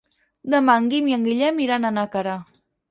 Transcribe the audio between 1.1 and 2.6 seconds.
i en Guillem iran a Nàquera.